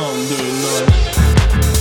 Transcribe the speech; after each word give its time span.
Monday 0.00 0.50
night. 0.62 1.79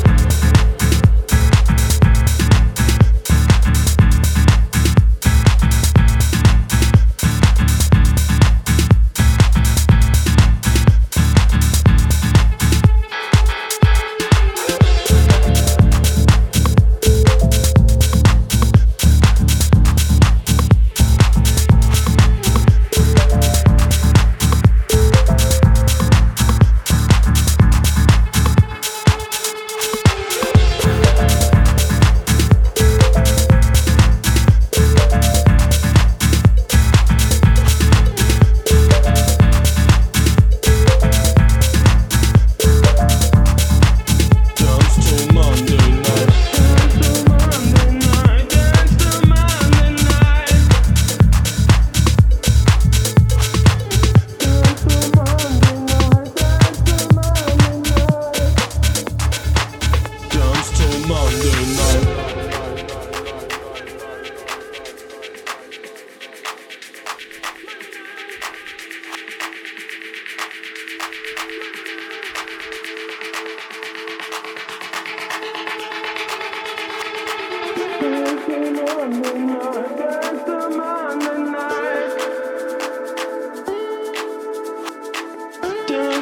game 61.41 61.79
on. 61.79 62.20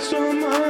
so 0.10 0.32
much. 0.32 0.67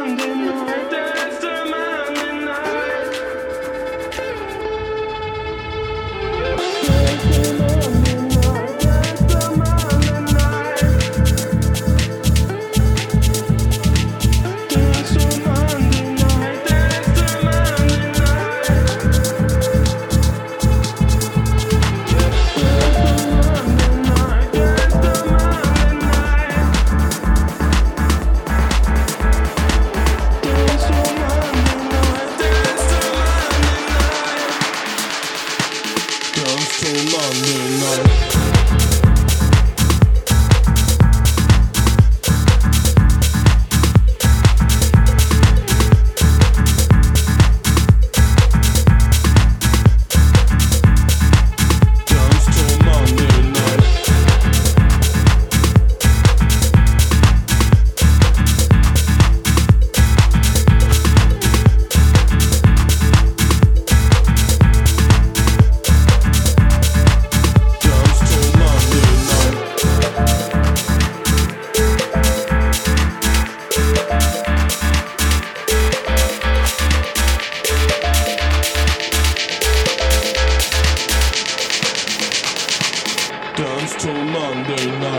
noise. 37.79 38.36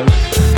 Bye. 0.07 0.58